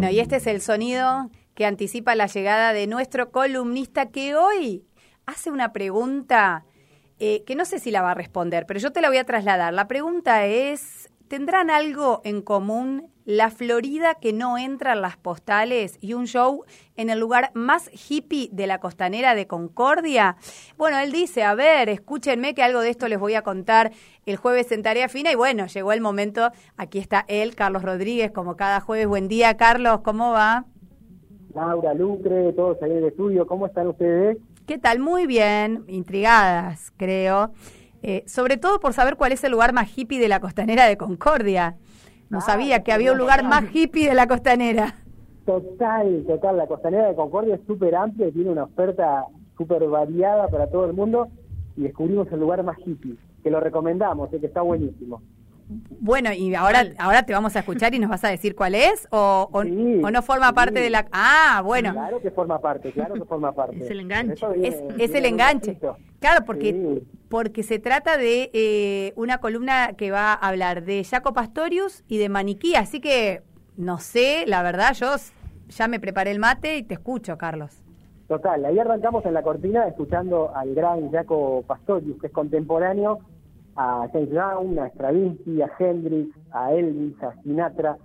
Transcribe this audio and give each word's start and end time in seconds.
Bueno, 0.00 0.14
y 0.14 0.20
este 0.20 0.36
es 0.36 0.46
el 0.46 0.62
sonido 0.62 1.28
que 1.54 1.66
anticipa 1.66 2.14
la 2.14 2.26
llegada 2.26 2.72
de 2.72 2.86
nuestro 2.86 3.30
columnista 3.30 4.06
que 4.06 4.34
hoy 4.34 4.86
hace 5.26 5.50
una 5.50 5.74
pregunta 5.74 6.64
eh, 7.18 7.44
que 7.44 7.54
no 7.54 7.66
sé 7.66 7.78
si 7.80 7.90
la 7.90 8.00
va 8.00 8.12
a 8.12 8.14
responder, 8.14 8.64
pero 8.64 8.80
yo 8.80 8.92
te 8.92 9.02
la 9.02 9.08
voy 9.08 9.18
a 9.18 9.24
trasladar. 9.24 9.74
La 9.74 9.88
pregunta 9.88 10.46
es, 10.46 11.10
¿tendrán 11.30 11.70
algo 11.70 12.20
en 12.24 12.42
común 12.42 13.08
la 13.24 13.50
Florida 13.50 14.16
que 14.20 14.32
no 14.32 14.58
entra 14.58 14.94
en 14.94 15.00
las 15.00 15.16
postales 15.16 15.96
y 16.00 16.14
un 16.14 16.26
show 16.26 16.64
en 16.96 17.08
el 17.08 17.20
lugar 17.20 17.52
más 17.54 17.88
hippie 17.92 18.48
de 18.50 18.66
la 18.66 18.80
costanera 18.80 19.36
de 19.36 19.46
Concordia? 19.46 20.36
Bueno, 20.76 20.98
él 20.98 21.12
dice, 21.12 21.44
a 21.44 21.54
ver, 21.54 21.88
escúchenme 21.88 22.52
que 22.52 22.64
algo 22.64 22.80
de 22.80 22.90
esto 22.90 23.06
les 23.06 23.20
voy 23.20 23.34
a 23.34 23.42
contar 23.42 23.92
el 24.26 24.36
jueves 24.38 24.72
en 24.72 24.82
Tarea 24.82 25.08
Fina 25.08 25.30
y 25.30 25.36
bueno, 25.36 25.66
llegó 25.66 25.92
el 25.92 26.00
momento, 26.00 26.50
aquí 26.76 26.98
está 26.98 27.24
él, 27.28 27.54
Carlos 27.54 27.82
Rodríguez, 27.82 28.32
como 28.32 28.56
cada 28.56 28.80
jueves. 28.80 29.06
Buen 29.06 29.28
día, 29.28 29.56
Carlos, 29.56 30.00
¿cómo 30.00 30.32
va? 30.32 30.64
Laura, 31.54 31.94
Lucre, 31.94 32.52
todos 32.54 32.82
ahí 32.82 32.90
en 32.90 32.96
el 32.96 33.04
estudio, 33.04 33.46
¿cómo 33.46 33.66
están 33.66 33.86
ustedes? 33.86 34.36
¿Qué 34.66 34.78
tal? 34.78 34.98
Muy 34.98 35.26
bien, 35.28 35.84
intrigadas, 35.86 36.92
creo. 36.96 37.52
Eh, 38.02 38.24
sobre 38.26 38.56
todo 38.56 38.80
por 38.80 38.92
saber 38.92 39.16
cuál 39.16 39.32
es 39.32 39.44
el 39.44 39.52
lugar 39.52 39.72
más 39.72 39.96
hippie 39.96 40.18
de 40.18 40.28
la 40.28 40.40
costanera 40.40 40.86
de 40.86 40.96
Concordia. 40.96 41.76
No 42.30 42.38
ah, 42.38 42.42
sabía 42.42 42.82
que 42.82 42.92
había 42.92 43.12
un 43.12 43.18
lugar 43.18 43.44
más 43.44 43.64
hippie 43.72 44.08
de 44.08 44.14
la 44.14 44.26
costanera. 44.26 44.94
Total, 45.44 46.24
total. 46.26 46.56
La 46.56 46.66
costanera 46.66 47.08
de 47.08 47.14
Concordia 47.14 47.56
es 47.56 47.60
súper 47.66 47.94
amplia 47.94 48.28
y 48.28 48.32
tiene 48.32 48.50
una 48.50 48.64
oferta 48.64 49.26
súper 49.58 49.86
variada 49.88 50.48
para 50.48 50.68
todo 50.68 50.86
el 50.86 50.92
mundo. 50.92 51.28
Y 51.76 51.82
descubrimos 51.82 52.30
el 52.32 52.40
lugar 52.40 52.62
más 52.62 52.78
hippie, 52.84 53.16
que 53.42 53.50
lo 53.50 53.60
recomendamos, 53.60 54.32
eh, 54.32 54.40
que 54.40 54.46
está 54.46 54.62
buenísimo. 54.62 55.22
Bueno, 56.00 56.32
y 56.32 56.52
ahora, 56.54 56.84
ahora 56.98 57.22
te 57.24 57.32
vamos 57.32 57.54
a 57.54 57.60
escuchar 57.60 57.94
y 57.94 58.00
nos 58.00 58.10
vas 58.10 58.24
a 58.24 58.28
decir 58.28 58.56
cuál 58.56 58.74
es 58.74 59.06
o, 59.10 59.48
o, 59.52 59.62
no 59.62 60.22
forma 60.22 60.52
parte 60.52 60.80
de 60.80 60.90
la... 60.90 61.06
Ah, 61.12 61.62
bueno. 61.64 61.92
Claro 61.92 62.20
que 62.20 62.30
forma 62.32 62.60
parte, 62.60 62.90
claro 62.90 63.14
que 63.14 63.24
forma 63.24 63.52
parte. 63.52 63.76
Es 63.76 63.90
el 63.90 64.00
enganche. 64.00 64.46
es, 64.98 65.14
el 65.14 65.24
enganche. 65.26 65.78
Claro, 66.18 66.44
porque, 66.44 67.02
porque 67.30 67.62
se 67.62 67.78
trata 67.78 68.18
de 68.18 68.50
eh, 68.52 69.12
una 69.14 69.38
columna 69.38 69.92
que 69.96 70.10
va 70.10 70.32
a 70.32 70.48
hablar 70.48 70.84
de 70.84 71.04
Jaco 71.04 71.32
Pastorius 71.32 72.04
y 72.08 72.18
de 72.18 72.28
Maniquí, 72.28 72.74
así 72.74 73.00
que 73.00 73.42
no 73.76 73.98
sé, 73.98 74.44
la 74.48 74.64
verdad, 74.64 74.94
yo 74.94 75.14
ya 75.68 75.86
me 75.86 76.00
preparé 76.00 76.32
el 76.32 76.40
mate 76.40 76.76
y 76.76 76.82
te 76.82 76.94
escucho, 76.94 77.38
Carlos. 77.38 77.84
Total, 78.26 78.64
ahí 78.64 78.78
arrancamos 78.78 79.24
en 79.24 79.34
la 79.34 79.42
cortina 79.42 79.86
escuchando 79.86 80.54
al 80.54 80.74
gran 80.74 81.10
Jaco 81.12 81.62
Pastorius, 81.68 82.20
que 82.20 82.26
es 82.26 82.32
contemporáneo 82.32 83.20
a 83.76 84.08
James 84.12 84.30
Brown, 84.30 84.78
a 84.80 84.88
Stravinsky, 84.88 85.62
a 85.62 85.70
Hendrix, 85.78 86.36
a 86.50 86.72
Elvis, 86.72 87.22
a 87.22 87.32
Sinatra. 87.42 87.96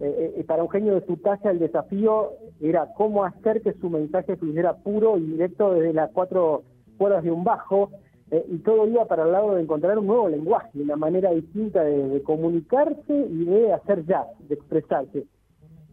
Eh, 0.00 0.34
eh, 0.36 0.44
para 0.44 0.62
un 0.62 0.70
genio 0.70 0.94
de 0.94 1.06
su 1.06 1.16
talla 1.16 1.52
el 1.52 1.58
desafío 1.58 2.32
era 2.60 2.92
cómo 2.96 3.24
hacer 3.24 3.62
que 3.62 3.72
su 3.74 3.88
mensaje 3.88 4.36
fluyera 4.36 4.74
puro 4.76 5.16
y 5.16 5.22
directo 5.22 5.72
desde 5.72 5.94
las 5.94 6.10
cuatro 6.10 6.64
cuerdas 6.98 7.22
de 7.22 7.30
un 7.30 7.44
bajo 7.44 7.90
eh, 8.34 8.44
y 8.48 8.58
todo 8.58 8.88
iba 8.88 9.04
para 9.04 9.22
el 9.22 9.30
lado 9.30 9.54
de 9.54 9.62
encontrar 9.62 9.96
un 9.96 10.08
nuevo 10.08 10.28
lenguaje, 10.28 10.82
una 10.82 10.96
manera 10.96 11.30
distinta 11.30 11.84
de, 11.84 12.20
comunicarse 12.22 13.14
y 13.30 13.44
de 13.44 13.72
hacer 13.72 14.04
jazz, 14.06 14.26
de 14.48 14.56
expresarse. 14.56 15.24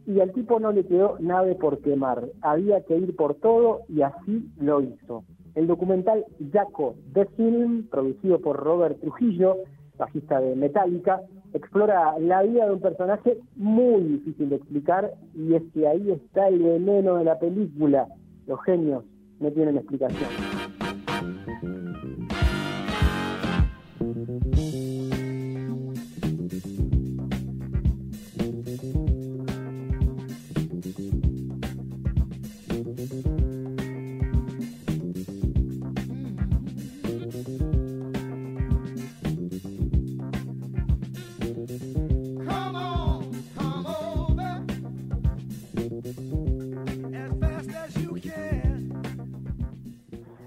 Y 0.08 0.20
al 0.20 0.32
tipo 0.32 0.60
no 0.60 0.72
le 0.72 0.84
quedó 0.84 1.18
nada 1.20 1.54
por 1.54 1.82
quemar, 1.82 2.24
había 2.42 2.82
que 2.82 2.98
ir 2.98 3.16
por 3.16 3.36
todo 3.36 3.82
y 3.88 4.02
así 4.02 4.50
lo 4.60 4.82
hizo. 4.82 5.24
El 5.54 5.68
documental 5.68 6.26
Jaco 6.52 6.96
The 7.14 7.26
Film, 7.38 7.88
producido 7.92 8.40
por 8.40 8.58
Robert 8.58 9.00
Trujillo, 9.00 9.58
bajista 10.00 10.40
de 10.40 10.56
Metallica, 10.56 11.22
explora 11.54 12.18
la 12.18 12.42
vida 12.42 12.66
de 12.66 12.72
un 12.72 12.82
personaje 12.82 13.38
muy 13.56 14.02
difícil 14.02 14.50
de 14.50 14.56
explicar 14.56 15.14
y 15.36 15.54
es 15.54 15.62
que 15.76 15.88
ahí 15.88 16.10
está 16.10 16.48
el 16.48 16.58
veneno 16.58 17.18
de 17.18 17.24
la 17.24 17.38
película. 17.38 18.08
Los 18.48 18.60
genios 18.64 19.04
no 19.40 19.52
tienen 19.52 19.78
explicación. 19.78 20.61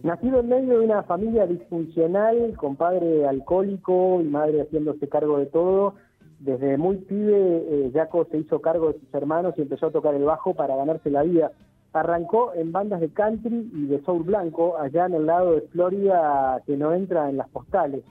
Nacido 0.04 0.40
en 0.40 0.50
medio 0.50 0.80
de 0.80 0.84
una 0.84 1.02
familia 1.04 1.46
disfuncional, 1.46 2.54
con 2.58 2.76
padre 2.76 3.26
alcohólico 3.26 4.20
y 4.20 4.24
madre 4.24 4.60
haciéndose 4.60 5.08
cargo 5.08 5.38
de 5.38 5.46
todo, 5.46 5.94
desde 6.40 6.76
muy 6.76 6.98
pibe 6.98 7.32
eh, 7.34 7.90
Jaco 7.90 8.26
se 8.30 8.36
hizo 8.36 8.60
cargo 8.60 8.92
de 8.92 9.00
sus 9.00 9.14
hermanos 9.14 9.54
y 9.56 9.62
empezó 9.62 9.86
a 9.86 9.92
tocar 9.92 10.14
el 10.14 10.24
bajo 10.24 10.52
para 10.52 10.76
ganarse 10.76 11.08
la 11.08 11.22
vida. 11.22 11.52
Arrancó 11.94 12.52
en 12.52 12.70
bandas 12.70 13.00
de 13.00 13.14
country 13.14 13.70
y 13.72 13.86
de 13.86 14.02
soul 14.02 14.24
blanco, 14.24 14.76
allá 14.76 15.06
en 15.06 15.14
el 15.14 15.24
lado 15.24 15.52
de 15.52 15.62
Florida 15.68 16.60
que 16.66 16.76
no 16.76 16.92
entra 16.92 17.30
en 17.30 17.38
las 17.38 17.48
postales. 17.48 18.04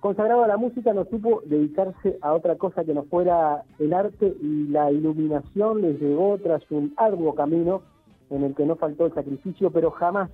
Consagrado 0.00 0.42
a 0.42 0.48
la 0.48 0.56
música, 0.56 0.92
no 0.92 1.04
supo 1.04 1.42
dedicarse 1.46 2.18
a 2.22 2.32
otra 2.32 2.56
cosa 2.56 2.82
que 2.82 2.92
no 2.92 3.04
fuera 3.04 3.62
el 3.78 3.92
arte 3.92 4.34
y 4.42 4.66
la 4.66 4.90
iluminación 4.90 5.80
le 5.80 5.92
llegó 5.92 6.38
tras 6.38 6.68
un 6.72 6.92
arduo 6.96 7.36
camino 7.36 7.82
en 8.30 8.42
el 8.42 8.56
que 8.56 8.66
no 8.66 8.74
faltó 8.74 9.06
el 9.06 9.14
sacrificio, 9.14 9.70
pero 9.70 9.92
jamás 9.92 10.28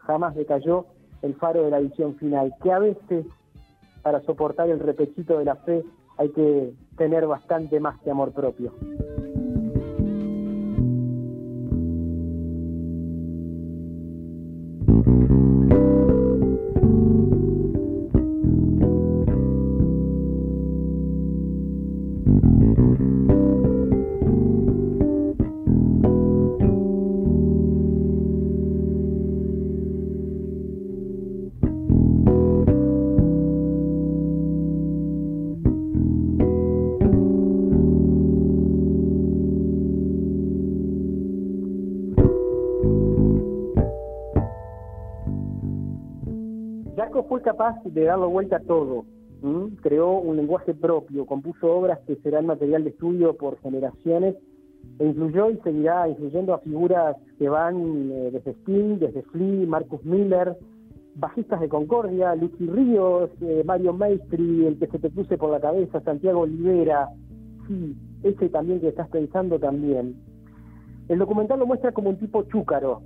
jamás 0.00 0.34
decayó 0.34 0.86
el 1.22 1.34
faro 1.34 1.64
de 1.64 1.70
la 1.70 1.80
visión 1.80 2.16
final, 2.16 2.54
que 2.62 2.72
a 2.72 2.78
veces 2.78 3.26
para 4.02 4.20
soportar 4.22 4.68
el 4.70 4.80
repechito 4.80 5.38
de 5.38 5.44
la 5.44 5.56
fe 5.56 5.84
hay 6.16 6.30
que 6.30 6.72
tener 6.96 7.26
bastante 7.26 7.80
más 7.80 7.98
que 8.00 8.10
amor 8.10 8.32
propio. 8.32 8.72
Capaz 47.70 47.82
de 47.84 48.04
darle 48.04 48.26
vuelta 48.26 48.56
a 48.56 48.60
todo. 48.60 49.04
Creó 49.82 50.18
un 50.18 50.36
lenguaje 50.36 50.74
propio, 50.74 51.24
compuso 51.24 51.66
obras 51.66 51.98
que 52.06 52.16
serán 52.16 52.46
material 52.46 52.84
de 52.84 52.90
estudio 52.90 53.36
por 53.36 53.58
generaciones 53.60 54.36
e 54.98 55.06
influyó 55.06 55.50
y 55.50 55.56
seguirá 55.58 56.08
influyendo 56.08 56.52
a 56.52 56.58
figuras 56.58 57.16
que 57.38 57.48
van 57.48 58.10
eh, 58.12 58.30
desde 58.32 58.52
Sting, 58.60 58.98
desde 58.98 59.22
Flea, 59.22 59.66
Marcus 59.66 60.04
Miller, 60.04 60.56
bajistas 61.14 61.60
de 61.60 61.68
Concordia, 61.68 62.34
Lucy 62.34 62.66
Ríos, 62.66 63.30
eh, 63.40 63.62
Mario 63.64 63.94
Maestri, 63.94 64.66
el 64.66 64.78
que 64.78 64.88
se 64.88 64.98
te 64.98 65.10
puse 65.10 65.38
por 65.38 65.50
la 65.50 65.60
cabeza, 65.60 66.00
Santiago 66.00 66.40
Olivera, 66.40 67.08
sí, 67.66 67.96
ese 68.22 68.48
también 68.50 68.80
que 68.80 68.88
estás 68.88 69.08
pensando 69.08 69.58
también. 69.58 70.16
El 71.08 71.18
documental 71.18 71.58
lo 71.58 71.66
muestra 71.66 71.92
como 71.92 72.10
un 72.10 72.18
tipo 72.18 72.42
chúcaro, 72.44 73.00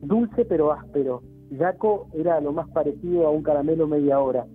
dulce 0.00 0.44
pero 0.46 0.72
áspero, 0.72 1.22
Jaco 1.56 2.08
era 2.14 2.40
lo 2.40 2.52
más 2.52 2.68
parecido 2.70 3.26
a 3.26 3.30
un 3.30 3.42
caramelo 3.42 3.86
media 3.86 4.20
hora. 4.20 4.46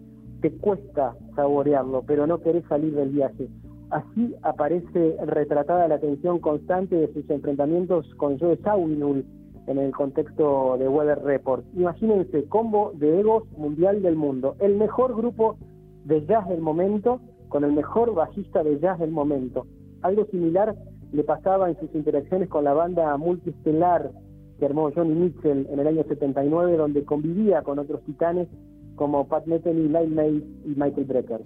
Te 0.41 0.51
cuesta 0.51 1.15
saborearlo, 1.35 2.03
pero 2.05 2.27
no 2.27 2.39
querés 2.39 2.63
salir 2.67 2.95
del 2.95 3.09
viaje. 3.09 3.49
Así 3.89 4.35
aparece 4.43 5.17
retratada 5.25 5.87
la 5.87 5.99
tensión 5.99 6.39
constante 6.39 6.95
de 6.95 7.13
sus 7.13 7.29
enfrentamientos 7.29 8.05
con 8.15 8.37
Joe 8.37 8.57
Zawinul 8.57 9.25
en 9.67 9.77
el 9.77 9.91
contexto 9.91 10.77
de 10.77 10.87
Weather 10.87 11.23
Report. 11.23 11.63
Imagínense, 11.75 12.45
combo 12.45 12.91
de 12.95 13.19
egos 13.19 13.43
mundial 13.57 14.01
del 14.01 14.15
mundo. 14.15 14.55
El 14.59 14.77
mejor 14.77 15.15
grupo 15.15 15.57
de 16.05 16.25
jazz 16.25 16.47
del 16.47 16.61
momento 16.61 17.19
con 17.49 17.63
el 17.63 17.73
mejor 17.73 18.13
bajista 18.13 18.63
de 18.63 18.79
jazz 18.79 18.99
del 18.99 19.11
momento. 19.11 19.65
Algo 20.01 20.25
similar 20.25 20.75
le 21.11 21.23
pasaba 21.23 21.69
en 21.69 21.79
sus 21.79 21.93
interacciones 21.93 22.49
con 22.49 22.63
la 22.63 22.73
banda 22.73 23.15
multistelar 23.17 24.11
que 24.59 24.65
armó 24.65 24.91
Johnny 24.93 25.15
Mitchell 25.15 25.67
en 25.71 25.79
el 25.79 25.87
año 25.87 26.03
79, 26.07 26.77
donde 26.77 27.05
convivía 27.05 27.61
con 27.63 27.79
otros 27.79 28.03
titanes 28.03 28.47
como 28.95 29.27
Pat 29.27 29.45
Metheny, 29.45 29.87
Light 29.87 30.09
May 30.09 30.43
y 30.65 30.69
Michael 30.75 31.05
Brecker. 31.05 31.41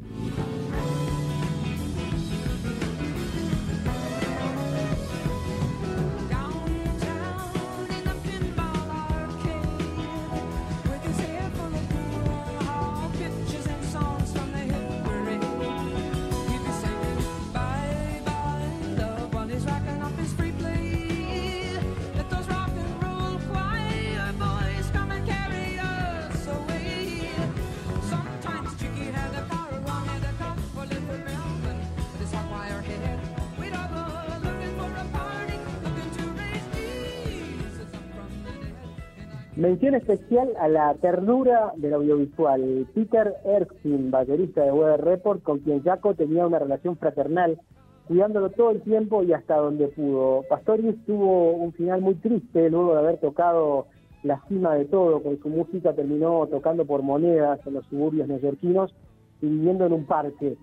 Mención 39.64 39.96
especial 39.96 40.50
a 40.60 40.68
la 40.68 40.94
ternura 40.96 41.72
del 41.78 41.94
audiovisual. 41.94 42.86
Peter 42.94 43.34
Erskine, 43.46 44.10
baterista 44.10 44.62
de 44.62 44.74
Weather 44.74 45.00
Report, 45.00 45.42
con 45.42 45.60
quien 45.60 45.82
Jaco 45.82 46.16
tenía 46.16 46.46
una 46.46 46.60
relación 46.60 46.98
fraternal, 46.98 47.58
cuidándolo 48.06 48.50
todo 48.50 48.72
el 48.72 48.82
tiempo 48.82 49.24
y 49.24 49.32
hasta 49.32 49.56
donde 49.56 49.88
pudo. 49.88 50.44
Pastorius 50.50 50.98
tuvo 51.06 51.54
un 51.54 51.72
final 51.72 52.02
muy 52.02 52.16
triste 52.16 52.70
luego 52.70 52.92
de 52.92 53.00
haber 53.00 53.20
tocado 53.22 53.88
la 54.24 54.42
cima 54.50 54.76
de 54.76 54.84
todo, 54.84 55.24
con 55.24 55.40
su 55.40 55.48
música 55.48 55.94
terminó 55.94 56.46
tocando 56.48 56.84
por 56.84 57.02
monedas 57.02 57.66
en 57.66 57.76
los 57.76 57.86
suburbios 57.86 58.28
neoyorquinos 58.28 58.94
y 59.42 59.48
viviendo 59.48 59.86
en 59.86 59.94
un 59.94 60.06
parque. 60.06 60.58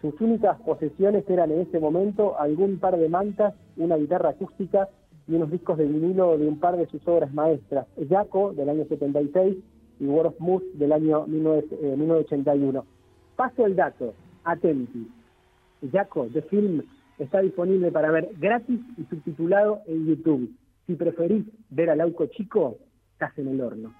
Sus 0.00 0.18
únicas 0.18 0.58
posesiones 0.62 1.28
eran 1.28 1.50
en 1.50 1.60
ese 1.60 1.78
momento 1.78 2.40
algún 2.40 2.78
par 2.78 2.96
de 2.96 3.10
mantas, 3.10 3.52
una 3.76 3.96
guitarra 3.96 4.30
acústica 4.30 4.88
y 5.28 5.34
unos 5.34 5.50
discos 5.50 5.78
de 5.78 5.86
vinilo 5.86 6.38
de 6.38 6.46
un 6.46 6.58
par 6.58 6.76
de 6.76 6.86
sus 6.86 7.06
obras 7.08 7.32
maestras, 7.32 7.86
Jaco 8.08 8.52
del 8.52 8.68
año 8.68 8.84
76 8.88 9.56
y 9.98 10.06
World 10.06 10.32
of 10.32 10.40
Moose 10.40 10.66
del 10.74 10.92
año 10.92 11.26
1981. 11.26 12.80
Eh, 12.80 12.82
Paso 13.34 13.66
el 13.66 13.76
dato, 13.76 14.14
atenti. 14.44 15.08
Jaco, 15.92 16.26
The 16.32 16.42
Film, 16.42 16.82
está 17.18 17.40
disponible 17.40 17.90
para 17.90 18.10
ver 18.10 18.30
gratis 18.38 18.80
y 18.96 19.04
subtitulado 19.04 19.80
en 19.86 20.06
YouTube. 20.06 20.50
Si 20.86 20.94
preferís 20.94 21.44
ver 21.70 21.90
al 21.90 21.98
Lauco 21.98 22.26
Chico, 22.26 22.78
estás 23.12 23.36
en 23.38 23.48
el 23.48 23.60
horno. 23.60 23.92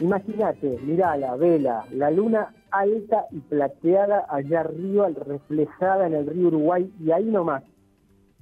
Imagínate, 0.00 0.78
la 0.96 1.36
vela, 1.36 1.84
la 1.92 2.10
luna 2.10 2.54
alta 2.70 3.26
y 3.30 3.40
plateada 3.40 4.24
allá 4.30 4.60
arriba, 4.60 5.10
reflejada 5.10 6.06
en 6.06 6.14
el 6.14 6.26
río 6.26 6.48
Uruguay, 6.48 6.90
y 6.98 7.10
ahí 7.10 7.26
nomás, 7.26 7.62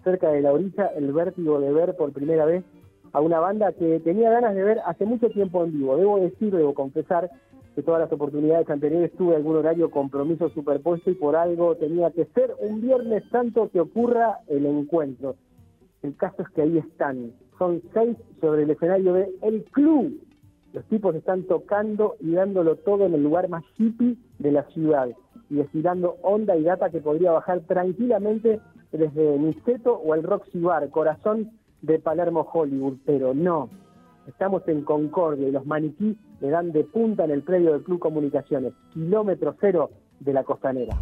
cerca 0.04 0.30
de 0.30 0.40
la 0.40 0.52
orilla, 0.52 0.86
el 0.96 1.12
vértigo 1.12 1.58
de 1.60 1.72
ver 1.72 1.96
por 1.96 2.12
primera 2.12 2.44
vez 2.44 2.64
a 3.12 3.20
una 3.20 3.40
banda 3.40 3.72
que 3.72 3.98
tenía 4.00 4.30
ganas 4.30 4.54
de 4.54 4.62
ver 4.62 4.80
hace 4.86 5.04
mucho 5.04 5.30
tiempo 5.30 5.64
en 5.64 5.72
vivo. 5.72 5.96
Debo 5.96 6.20
decir, 6.20 6.54
debo 6.54 6.74
confesar 6.74 7.28
que 7.74 7.82
todas 7.82 8.02
las 8.02 8.12
oportunidades 8.12 8.70
anteriores 8.70 9.12
tuve 9.16 9.34
algún 9.34 9.56
horario 9.56 9.90
compromiso 9.90 10.50
superpuesto 10.50 11.10
y 11.10 11.14
por 11.14 11.34
algo 11.34 11.74
tenía 11.74 12.12
que 12.12 12.26
ser 12.26 12.54
un 12.60 12.80
viernes 12.80 13.24
santo 13.32 13.68
que 13.72 13.80
ocurra 13.80 14.38
el 14.46 14.64
encuentro. 14.64 15.34
El 16.02 16.14
caso 16.16 16.42
es 16.42 16.48
que 16.50 16.62
ahí 16.62 16.78
están. 16.78 17.32
Son 17.58 17.82
seis 17.92 18.16
sobre 18.40 18.62
el 18.62 18.70
escenario 18.70 19.14
de 19.14 19.28
El 19.42 19.64
Club, 19.64 20.20
los 20.72 20.84
tipos 20.86 21.14
están 21.14 21.44
tocando 21.44 22.16
y 22.20 22.32
dándolo 22.32 22.76
todo 22.76 23.06
en 23.06 23.14
el 23.14 23.22
lugar 23.22 23.48
más 23.48 23.64
hippie 23.76 24.16
de 24.38 24.52
la 24.52 24.64
ciudad 24.64 25.08
y 25.50 25.60
estirando 25.60 26.16
onda 26.22 26.56
y 26.56 26.62
data 26.62 26.90
que 26.90 27.00
podría 27.00 27.32
bajar 27.32 27.60
tranquilamente 27.60 28.60
desde 28.92 29.38
Niceto 29.38 29.94
o 29.94 30.14
el 30.14 30.22
Roxy 30.22 30.60
Bar, 30.60 30.88
corazón 30.90 31.50
de 31.82 31.98
Palermo 31.98 32.46
Hollywood, 32.52 32.98
pero 33.04 33.34
no. 33.34 33.70
Estamos 34.26 34.66
en 34.68 34.82
Concordia 34.82 35.48
y 35.48 35.52
los 35.52 35.64
maniquí 35.64 36.18
le 36.40 36.50
dan 36.50 36.72
de 36.72 36.84
punta 36.84 37.24
en 37.24 37.30
el 37.30 37.42
predio 37.42 37.72
del 37.72 37.82
Club 37.82 37.98
Comunicaciones, 37.98 38.74
kilómetro 38.92 39.56
cero 39.60 39.90
de 40.20 40.32
la 40.32 40.44
costanera. 40.44 40.98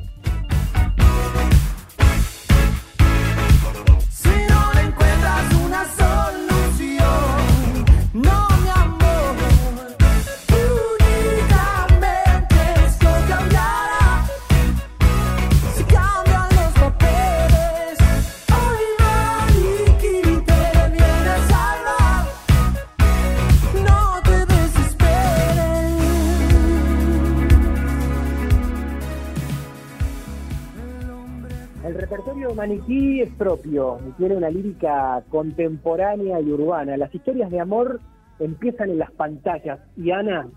Maniquí 32.57 33.21
es 33.21 33.29
propio 33.35 33.99
y 34.09 34.13
tiene 34.13 34.35
una 34.35 34.49
lírica 34.49 35.23
contemporánea 35.29 36.41
y 36.41 36.51
urbana. 36.51 36.97
Las 36.97 37.15
historias 37.15 37.51
de 37.51 37.61
amor 37.61 38.01
empiezan 38.39 38.89
en 38.89 38.99
las 38.99 39.13
pantallas 39.13 39.79
y 39.95 40.11
Ana 40.11 40.49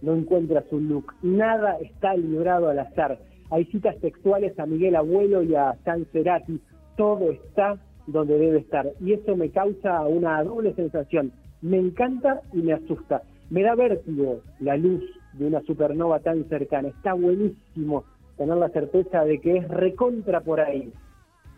no 0.00 0.14
encuentra 0.14 0.62
su 0.70 0.80
look. 0.80 1.12
Nada 1.22 1.76
está 1.80 2.14
librado 2.14 2.68
al 2.68 2.78
azar. 2.78 3.18
Hay 3.50 3.64
citas 3.64 3.96
textuales 4.00 4.56
a 4.60 4.66
Miguel 4.66 4.94
Abuelo 4.94 5.42
y 5.42 5.56
a 5.56 5.76
San 5.84 6.06
Cerati. 6.12 6.60
Todo 6.96 7.32
está 7.32 7.80
donde 8.06 8.38
debe 8.38 8.58
estar. 8.58 8.86
Y 9.00 9.14
eso 9.14 9.34
me 9.34 9.50
causa 9.50 10.06
una 10.06 10.40
doble 10.44 10.72
sensación. 10.74 11.32
Me 11.62 11.78
encanta 11.78 12.42
y 12.52 12.58
me 12.58 12.74
asusta. 12.74 13.22
Me 13.50 13.62
da 13.64 13.74
vértigo 13.74 14.42
la 14.60 14.76
luz 14.76 15.02
de 15.32 15.48
una 15.48 15.60
supernova 15.62 16.20
tan 16.20 16.44
cercana. 16.48 16.90
Está 16.90 17.12
buenísimo 17.14 18.04
tener 18.36 18.56
la 18.56 18.68
certeza 18.68 19.24
de 19.24 19.40
que 19.40 19.56
es 19.56 19.68
recontra 19.68 20.42
por 20.42 20.60
ahí. 20.60 20.92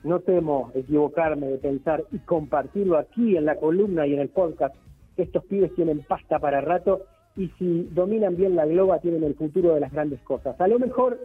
No 0.05 0.21
temo 0.21 0.73
equivocarme 0.75 1.47
de 1.47 1.59
pensar 1.59 2.05
y 2.11 2.19
compartirlo 2.19 2.99
aquí 2.99 3.37
en 3.37 3.45
la 3.45 3.57
columna 3.57 4.07
y 4.07 4.15
en 4.15 4.21
el 4.21 4.29
podcast, 4.29 4.75
estos 5.17 5.45
pibes 5.45 5.75
tienen 5.75 6.01
pasta 6.01 6.39
para 6.39 6.61
rato 6.61 7.03
y 7.37 7.49
si 7.59 7.89
dominan 7.93 8.37
bien 8.37 8.57
la 8.57 8.67
globa 8.67 8.99
tienen 8.99 9.25
el 9.25 9.35
futuro 9.35 9.75
de 9.75 9.81
las 9.81 9.93
grandes 9.93 10.21
cosas. 10.23 10.61
A 10.61 10.69
lo 10.69 10.79
mejor 10.79 11.19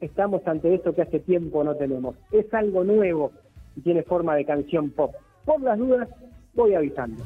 estamos 0.00 0.46
ante 0.46 0.74
esto 0.74 0.94
que 0.94 1.02
hace 1.02 1.20
tiempo 1.20 1.64
no 1.64 1.74
tenemos. 1.74 2.16
Es 2.30 2.52
algo 2.54 2.84
nuevo 2.84 3.32
y 3.76 3.80
tiene 3.80 4.02
forma 4.02 4.36
de 4.36 4.44
canción 4.44 4.90
pop. 4.90 5.14
Por 5.44 5.60
las 5.60 5.78
dudas, 5.78 6.08
voy 6.54 6.74
avisando. 6.74 7.22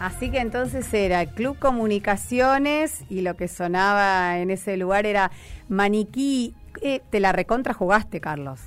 Así 0.00 0.30
que 0.30 0.38
entonces 0.38 0.92
era 0.94 1.26
Club 1.26 1.58
Comunicaciones 1.58 3.04
y 3.10 3.20
lo 3.20 3.36
que 3.36 3.48
sonaba 3.48 4.38
en 4.38 4.50
ese 4.50 4.78
lugar 4.78 5.04
era 5.04 5.30
Maniquí. 5.68 6.54
Eh, 6.80 7.02
te 7.10 7.20
la 7.20 7.32
recontra 7.32 7.74
jugaste, 7.74 8.18
Carlos. 8.18 8.62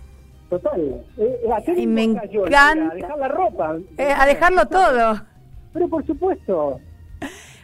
Total. 0.52 0.80
Eh, 1.18 1.40
eh 1.68 1.74
y 1.76 1.88
me 1.88 2.04
encanta. 2.04 2.92
A 2.92 2.94
dejar 2.94 3.18
la 3.18 3.28
ropa. 3.30 3.78
Eh, 3.98 4.14
a 4.16 4.28
dejarlo 4.28 4.68
todo. 4.68 5.26
Pero 5.74 5.90
por 5.90 6.06
supuesto. 6.06 6.80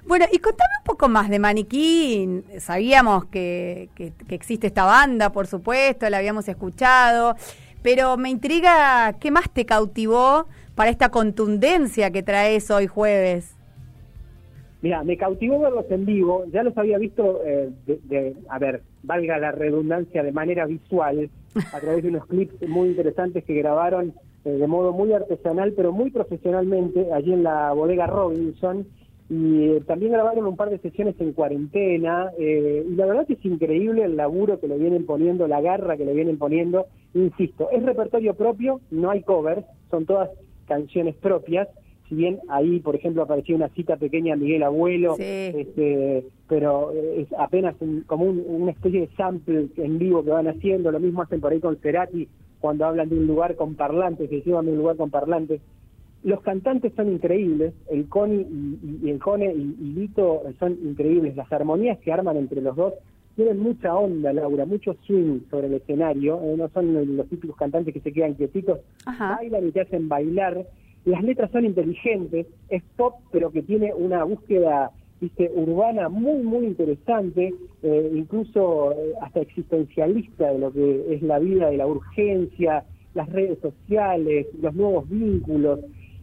Bueno, 0.04 0.26
y 0.32 0.40
contame 0.40 0.74
un 0.80 0.86
poco 0.86 1.08
más 1.08 1.30
de 1.30 1.38
Maniquí. 1.38 2.44
Sabíamos 2.58 3.26
que, 3.26 3.90
que, 3.94 4.14
que 4.14 4.34
existe 4.34 4.66
esta 4.66 4.86
banda, 4.86 5.32
por 5.32 5.46
supuesto, 5.46 6.10
la 6.10 6.18
habíamos 6.18 6.48
escuchado, 6.48 7.36
pero 7.84 8.18
me 8.18 8.32
intriga 8.32 9.14
qué 9.20 9.30
más 9.30 9.48
te 9.52 9.68
cautivó 9.68 10.48
para 10.74 10.90
esta 10.90 11.10
contundencia 11.10 12.10
que 12.10 12.24
traes 12.24 12.72
hoy 12.72 12.88
jueves. 12.88 13.59
Mira, 14.82 15.04
me 15.04 15.18
cautivó 15.18 15.60
verlos 15.60 15.86
en 15.90 16.06
vivo, 16.06 16.46
ya 16.54 16.64
los 16.64 16.78
había 16.78 16.98
visto, 16.98 17.42
eh, 17.46 17.70
de, 17.86 18.00
de- 18.04 18.36
a 18.50 18.60
ver, 18.60 18.82
valga 19.04 19.38
la 19.38 19.52
redundancia, 19.52 20.24
de 20.24 20.32
manera 20.32 20.66
visual, 20.66 21.30
a 21.74 21.80
través 21.80 22.04
de 22.04 22.10
unos 22.10 22.26
clips 22.28 22.56
muy 22.68 22.90
interesantes 22.90 23.44
que 23.44 23.56
grabaron 23.56 24.14
eh, 24.46 24.52
de 24.52 24.68
modo 24.68 24.94
muy 24.94 25.12
artesanal, 25.12 25.74
pero 25.76 25.92
muy 25.92 26.12
profesionalmente, 26.12 27.12
allí 27.12 27.34
en 27.34 27.44
la 27.44 27.74
bodega 27.74 28.08
Robinson, 28.08 28.88
y 29.30 29.66
eh, 29.72 29.82
también 29.86 30.14
grabaron 30.14 30.48
un 30.48 30.56
par 30.56 30.70
de 30.70 30.78
sesiones 30.80 31.16
en 31.20 31.34
cuarentena, 31.34 32.32
eh, 32.40 32.86
y 32.90 32.96
la 32.96 33.06
verdad 33.06 33.28
que 33.28 33.34
es 33.34 33.46
increíble 33.46 34.04
el 34.06 34.16
laburo 34.16 34.62
que 34.62 34.70
le 34.70 34.78
vienen 34.78 35.06
poniendo, 35.06 35.46
la 35.48 35.60
garra 35.60 35.98
que 35.98 36.06
le 36.06 36.14
vienen 36.14 36.38
poniendo, 36.38 36.86
insisto, 37.14 37.70
es 37.72 37.84
repertorio 37.84 38.34
propio, 38.34 38.80
no 38.92 39.10
hay 39.12 39.24
covers, 39.24 39.66
son 39.92 40.06
todas 40.06 40.30
canciones 40.68 41.16
propias, 41.18 41.68
si 42.10 42.16
bien 42.16 42.40
ahí, 42.50 42.80
por 42.80 42.96
ejemplo, 42.96 43.22
apareció 43.22 43.56
una 43.56 43.70
cita 43.70 43.96
pequeña 43.96 44.34
a 44.34 44.38
Miguel 44.38 44.64
Abuelo, 44.64 45.16
Sí. 45.16 45.24
este, 45.24 46.26
pero 46.48 46.92
eh, 46.92 47.22
es 47.22 47.28
apenas 47.38 47.76
un- 47.80 48.02
como 48.02 48.26
un- 48.26 48.44
una 48.48 48.72
especie 48.72 49.02
de 49.02 49.10
sample 49.16 49.68
en 49.78 50.00
vivo 50.00 50.24
que 50.24 50.32
van 50.32 50.48
haciendo, 50.48 50.92
lo 50.92 51.00
mismo 51.00 51.22
hacen 51.22 51.40
por 51.40 51.52
ahí 51.52 51.60
con 51.60 51.78
Cerati 51.78 52.28
cuando 52.60 52.86
hablan 52.86 53.10
de 53.10 53.16
un 53.18 53.28
lugar 53.28 53.56
con 53.56 53.76
parlantes, 53.76 54.28
que 54.30 54.42
llevan 54.42 54.66
de 54.66 54.72
un 54.72 54.80
lugar 54.80 54.98
con 54.98 55.12
parlantes. 55.12 55.62
Los 56.24 56.42
cantantes 56.42 56.92
son 56.96 57.12
increíbles, 57.14 57.74
el 57.90 58.10
Coni 58.10 58.42
y, 58.42 58.80
y- 58.84 59.00
y 59.04 59.10
el 59.12 59.20
Cone 59.20 59.54
y, 59.54 59.76
y 59.80 59.86
Lito 59.94 60.42
son 60.60 60.74
increíbles, 60.84 61.36
las 61.38 61.50
armonías 61.54 62.00
que 62.00 62.12
arman 62.12 62.36
entre 62.38 62.62
los 62.62 62.76
dos 62.76 62.94
tienen 63.36 63.60
mucha 63.60 63.96
onda, 63.96 64.34
Laura, 64.34 64.66
mucho 64.66 64.96
swing 65.06 65.42
sobre 65.50 65.68
el 65.68 65.76
escenario, 65.76 66.42
eh, 66.44 66.56
no 66.58 66.68
son 66.70 67.16
los 67.16 67.26
típicos 67.30 67.56
cantantes 67.56 67.94
que 67.94 68.02
se 68.02 68.12
quedan 68.12 68.34
quietitos, 68.34 68.80
Ajá. 69.06 69.36
bailan 69.38 69.68
y 69.68 69.72
te 69.72 69.82
hacen 69.82 70.10
bailar. 70.10 70.66
Las 71.10 71.24
letras 71.24 71.50
son 71.50 71.66
inteligentes, 71.66 72.46
es 72.70 72.84
pop, 72.96 73.16
pero 73.32 73.50
que 73.50 73.64
tiene 73.64 73.92
una 73.96 74.24
búsqueda 74.24 74.92
viste, 75.20 75.50
urbana 75.56 76.08
muy, 76.08 76.44
muy 76.44 76.68
interesante, 76.68 77.52
eh, 77.82 78.12
incluso 78.14 78.92
eh, 78.92 79.14
hasta 79.20 79.40
existencialista 79.40 80.52
de 80.52 80.60
lo 80.60 80.72
que 80.72 81.16
es 81.16 81.24
la 81.24 81.40
vida, 81.40 81.72
de 81.72 81.78
la 81.78 81.88
urgencia, 81.88 82.84
las 83.16 83.28
redes 83.32 83.58
sociales, 83.58 84.46
los 84.62 84.76
nuevos 84.76 85.10
vínculos, 85.10 85.80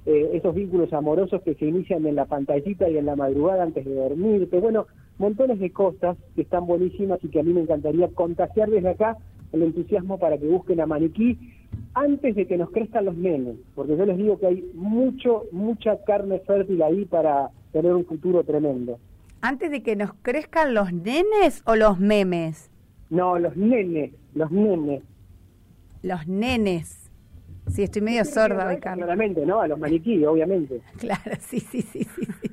eh, 0.07 0.31
esos 0.35 0.55
vínculos 0.55 0.93
amorosos 0.93 1.43
que 1.43 1.57
se 1.57 1.67
inician 1.67 2.07
en 2.07 2.15
la 2.15 2.27
pantallita 2.27 2.89
y 2.89 2.97
en 2.97 3.07
la 3.07 3.17
madrugada 3.17 3.65
antes 3.65 3.85
de 3.85 3.93
dormirte. 3.93 4.61
Bueno, 4.61 4.87
montones 5.19 5.59
de 5.59 5.73
cosas 5.73 6.17
que 6.37 6.43
están 6.43 6.65
buenísimas 6.65 7.19
y 7.25 7.29
que 7.29 7.41
a 7.41 7.43
mí 7.43 7.53
me 7.53 7.63
encantaría 7.63 8.07
contagiar 8.15 8.71
desde 8.71 8.91
acá 8.91 9.17
el 9.53 9.63
entusiasmo 9.65 10.21
para 10.21 10.39
que 10.39 10.47
busquen 10.47 10.81
a 10.81 10.87
Maniquí 10.87 11.56
antes 11.97 12.37
de 12.37 12.47
que 12.47 12.59
nos 12.59 12.71
crezcan 12.71 13.07
los 13.07 13.17
nenes, 13.17 13.57
porque 13.75 13.97
yo 13.97 14.05
les 14.05 14.19
digo 14.19 14.39
que 14.39 14.47
hay 14.47 14.71
mucho, 14.75 15.45
mucha 15.51 15.97
carne 16.05 16.41
fértil 16.41 16.83
ahí 16.83 17.07
para 17.07 17.51
tener 17.73 17.95
un 17.95 18.05
futuro 18.05 18.45
tremendo. 18.45 18.99
Antes 19.41 19.71
de 19.71 19.83
que 19.83 19.97
nos 19.97 20.13
crezcan 20.21 20.75
los 20.75 20.93
nenes 20.93 21.63
o 21.65 21.75
los 21.75 21.99
memes. 21.99 22.71
No, 23.09 23.39
los 23.39 23.57
nenes, 23.57 24.13
los 24.35 24.51
nenes. 24.51 25.03
Los 26.03 26.29
nenes. 26.29 27.11
Sí, 27.69 27.85
estoy 27.85 28.03
medio 28.03 28.27
sorda 28.27 28.69
hoy, 28.69 28.79
Carlos. 28.79 29.07
Claramente, 29.07 29.47
¿no? 29.47 29.63
A 29.63 29.67
los 29.67 29.79
maniquí, 29.79 30.23
obviamente. 30.27 30.83
Claro, 30.99 31.33
sí, 31.41 31.61
sí, 31.61 31.81
sí, 31.81 32.05
sí. 32.05 32.27
sí. 32.43 32.51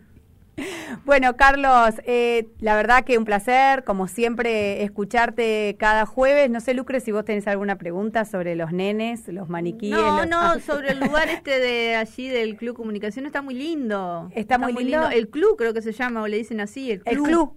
Bueno, 1.05 1.35
Carlos, 1.35 1.95
eh, 2.05 2.47
la 2.59 2.75
verdad 2.75 3.03
que 3.03 3.17
un 3.17 3.25
placer, 3.25 3.83
como 3.83 4.07
siempre, 4.07 4.83
escucharte 4.83 5.75
cada 5.79 6.05
jueves. 6.05 6.49
No 6.49 6.59
sé, 6.61 6.73
Lucre, 6.73 6.99
si 6.99 7.11
vos 7.11 7.25
tenés 7.25 7.47
alguna 7.47 7.77
pregunta 7.77 8.23
sobre 8.25 8.55
los 8.55 8.71
nenes, 8.71 9.27
los 9.27 9.49
maniquíes. 9.49 9.91
No, 9.97 10.17
los- 10.19 10.29
no, 10.29 10.59
sobre 10.59 10.91
el 10.91 10.99
lugar 10.99 11.27
este 11.29 11.59
de 11.59 11.95
allí 11.95 12.27
del 12.29 12.55
Club 12.55 12.75
Comunicación 12.75 13.25
está 13.25 13.41
muy 13.41 13.55
lindo. 13.55 14.29
Está 14.35 14.57
muy 14.57 14.73
lindo. 14.73 15.09
El 15.09 15.27
club 15.29 15.55
creo 15.57 15.73
que 15.73 15.81
se 15.81 15.91
llama, 15.91 16.21
o 16.21 16.27
le 16.27 16.37
dicen 16.37 16.61
así, 16.61 16.91
el 16.91 17.01
club. 17.03 17.15
El 17.17 17.23
club. 17.31 17.53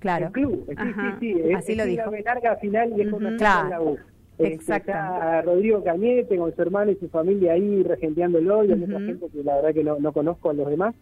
Claro. 0.00 0.26
El 0.26 0.32
club, 0.32 0.64
sí, 0.68 0.74
Ajá. 0.76 1.16
sí, 1.20 1.32
sí. 1.34 1.40
es- 1.44 1.56
Así 1.56 1.74
lo 1.76 1.82
es 1.84 1.88
dijo. 1.90 2.10
B 2.10 2.22
larga 2.24 2.56
final 2.56 2.92
y 2.96 3.02
es 3.02 3.06
Ujú. 3.08 3.18
sola 3.18 3.36
Claro. 3.36 3.68
la 3.68 3.80
U. 3.80 3.98
Este, 4.38 4.54
Exacto. 4.54 4.90
está 4.90 5.42
Rodrigo 5.42 5.84
Cañete 5.84 6.36
con 6.36 6.52
su 6.56 6.62
hermano 6.62 6.90
y 6.90 6.96
su 6.96 7.08
familia 7.10 7.52
ahí 7.52 7.82
regenteándolo 7.84 8.64
y 8.64 8.72
hay 8.72 8.82
otra 8.82 8.96
Ujú. 8.96 9.06
gente 9.06 9.26
que 9.32 9.44
la 9.44 9.56
verdad 9.56 9.74
que 9.74 9.84
no, 9.84 9.98
no 10.00 10.12
conozco 10.12 10.50
a 10.50 10.54
los 10.54 10.68
demás. 10.68 10.94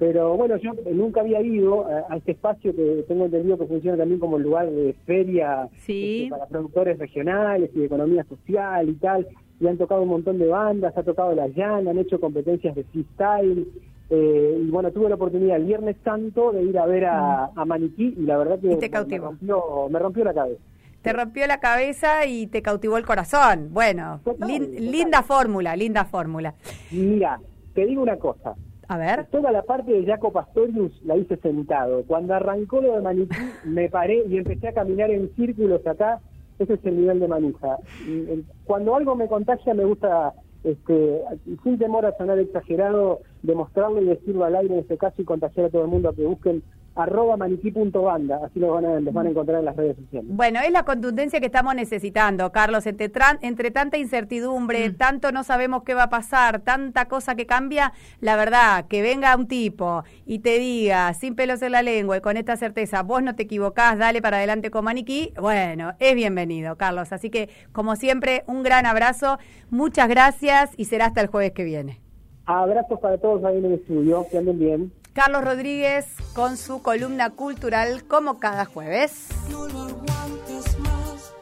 Pero 0.00 0.34
bueno, 0.36 0.56
yo 0.56 0.72
nunca 0.92 1.20
había 1.20 1.40
ido 1.42 1.86
a, 1.86 2.06
a 2.12 2.16
este 2.16 2.32
espacio 2.32 2.74
que 2.74 3.04
tengo 3.06 3.26
entendido 3.26 3.58
que 3.58 3.66
funciona 3.66 3.98
también 3.98 4.18
como 4.18 4.38
lugar 4.38 4.68
de 4.70 4.94
feria 5.06 5.68
Sí. 5.86 6.22
este, 6.24 6.30
para 6.30 6.46
productores 6.46 6.98
regionales 6.98 7.70
y 7.74 7.80
de 7.80 7.84
economía 7.84 8.24
social 8.24 8.88
y 8.88 8.94
tal. 8.94 9.28
Y 9.60 9.66
han 9.68 9.76
tocado 9.76 10.00
un 10.02 10.08
montón 10.08 10.38
de 10.38 10.46
bandas, 10.46 10.96
ha 10.96 11.02
tocado 11.02 11.34
La 11.34 11.48
Llana, 11.48 11.90
han 11.90 11.98
hecho 11.98 12.18
competencias 12.18 12.74
de 12.74 12.82
freestyle. 12.84 13.68
eh, 14.08 14.58
y 14.66 14.70
bueno, 14.70 14.90
tuve 14.90 15.08
la 15.10 15.14
oportunidad 15.16 15.56
el 15.58 15.66
Viernes 15.66 15.96
Santo 16.02 16.50
de 16.50 16.62
ir 16.64 16.76
a 16.78 16.86
ver 16.86 17.04
a, 17.04 17.50
a 17.54 17.64
Maniquí 17.66 18.14
y 18.18 18.22
la 18.22 18.38
verdad 18.38 18.58
que 18.58 18.68
Mm. 18.68 18.78
Te 18.78 18.86
me- 18.86 18.90
cautivó. 18.90 19.24
Me, 19.26 19.28
rompió, 19.52 19.88
me 19.90 19.98
rompió 20.00 20.24
la 20.24 20.34
cabeza. 20.34 20.60
Te 21.02 21.12
rompió 21.12 21.46
la 21.46 21.60
cabeza 21.60 22.26
y 22.26 22.46
te 22.48 22.60
cautivó 22.62 22.96
el 22.96 23.04
corazón. 23.06 23.68
Bueno, 23.70 24.20
Total, 24.24 24.48
lin- 24.48 24.66
total. 24.66 24.90
linda 24.90 25.22
fórmula, 25.22 25.76
linda 25.76 26.04
fórmula. 26.06 26.54
Mira, 26.90 27.38
te 27.74 27.84
digo 27.86 28.02
una 28.02 28.16
cosa. 28.16 28.54
A 28.90 28.98
ver. 28.98 29.26
Toda 29.26 29.52
la 29.52 29.62
parte 29.62 29.92
de 29.92 30.04
Jaco 30.04 30.32
Pastorius 30.32 30.90
la 31.04 31.16
hice 31.16 31.36
sentado. 31.36 32.02
Cuando 32.08 32.34
arrancó 32.34 32.80
lo 32.80 32.96
de 32.96 33.00
Maniquí, 33.00 33.36
me 33.64 33.88
paré 33.88 34.24
y 34.26 34.36
empecé 34.36 34.66
a 34.66 34.74
caminar 34.74 35.12
en 35.12 35.32
círculos 35.36 35.86
acá. 35.86 36.20
Ese 36.58 36.74
es 36.74 36.84
el 36.84 36.96
nivel 36.96 37.20
de 37.20 37.28
manija. 37.28 37.78
Eh, 38.08 38.42
Cuando 38.64 38.96
algo 38.96 39.14
me 39.14 39.28
contagia, 39.28 39.74
me 39.74 39.84
gusta, 39.84 40.34
este, 40.64 41.22
sin 41.62 41.78
temor 41.78 42.04
a 42.04 42.16
sonar 42.18 42.40
exagerado, 42.40 43.20
demostrarlo 43.44 44.02
y 44.02 44.06
decirlo 44.06 44.44
al 44.44 44.56
aire 44.56 44.74
en 44.74 44.80
este 44.80 44.98
caso 44.98 45.22
y 45.22 45.24
contagiar 45.24 45.66
a 45.66 45.70
todo 45.70 45.82
el 45.82 45.88
mundo 45.88 46.08
a 46.08 46.14
que 46.14 46.26
busquen 46.26 46.64
arroba 46.94 47.36
maniquí.banda. 47.36 48.40
Así 48.44 48.58
los 48.60 48.70
van, 48.72 48.84
a, 48.84 49.00
los 49.00 49.14
van 49.14 49.26
a 49.26 49.30
encontrar 49.30 49.60
en 49.60 49.64
las 49.66 49.76
redes 49.76 49.96
sociales. 49.96 50.28
Bueno, 50.34 50.60
es 50.60 50.70
la 50.72 50.84
contundencia 50.84 51.40
que 51.40 51.46
estamos 51.46 51.74
necesitando, 51.74 52.50
Carlos. 52.52 52.86
Entre, 52.86 53.10
tran- 53.12 53.38
entre 53.42 53.70
tanta 53.70 53.96
incertidumbre, 53.98 54.90
tanto 54.90 55.32
no 55.32 55.44
sabemos 55.44 55.82
qué 55.84 55.94
va 55.94 56.04
a 56.04 56.10
pasar, 56.10 56.60
tanta 56.60 57.06
cosa 57.06 57.34
que 57.34 57.46
cambia, 57.46 57.92
la 58.20 58.36
verdad, 58.36 58.86
que 58.86 59.02
venga 59.02 59.34
un 59.36 59.46
tipo 59.48 60.04
y 60.26 60.40
te 60.40 60.58
diga, 60.58 61.12
sin 61.14 61.34
pelos 61.34 61.62
en 61.62 61.72
la 61.72 61.82
lengua 61.82 62.16
y 62.16 62.20
con 62.20 62.36
esta 62.36 62.56
certeza, 62.56 63.02
vos 63.02 63.22
no 63.22 63.34
te 63.36 63.44
equivocás, 63.44 63.98
dale 63.98 64.20
para 64.20 64.36
adelante 64.38 64.70
con 64.70 64.84
Maniquí, 64.84 65.32
bueno, 65.40 65.92
es 65.98 66.14
bienvenido, 66.14 66.76
Carlos. 66.76 67.12
Así 67.12 67.30
que, 67.30 67.48
como 67.72 67.96
siempre, 67.96 68.44
un 68.46 68.62
gran 68.62 68.86
abrazo, 68.86 69.38
muchas 69.70 70.08
gracias 70.08 70.70
y 70.76 70.86
será 70.86 71.06
hasta 71.06 71.20
el 71.20 71.28
jueves 71.28 71.52
que 71.52 71.64
viene. 71.64 72.00
Abrazos 72.46 72.98
para 73.00 73.16
todos 73.18 73.44
ahí 73.44 73.58
en 73.58 73.64
el 73.66 73.72
estudio. 73.74 74.26
Que 74.30 74.38
anden 74.38 74.58
bien. 74.58 74.92
Carlos 75.12 75.44
Rodríguez 75.44 76.06
con 76.34 76.56
su 76.56 76.82
columna 76.82 77.30
cultural 77.30 78.04
como 78.04 78.38
cada 78.38 78.64
jueves. 78.64 79.26
No 79.50 79.66
lo 79.66 79.82
aguantes 79.82 80.78
más, 80.80 81.32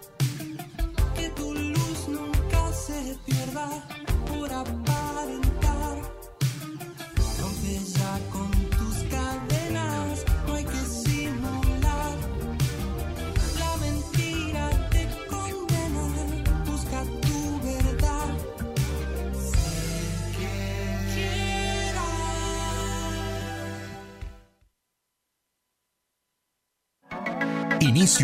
que 1.14 1.28
tu 1.30 1.54
luz 1.54 2.08
nunca 2.08 2.72
se 2.72 3.16
pierda 3.26 3.97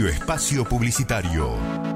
espacio 0.02 0.64
publicitario. 0.64 1.93